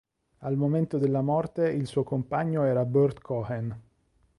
Al 0.39 0.57
momento 0.57 0.97
della 0.97 1.21
morte 1.21 1.69
il 1.69 1.85
suo 1.85 2.01
compagno 2.03 2.63
era 2.63 2.85
Burt 2.85 3.21
Cohen. 3.21 3.79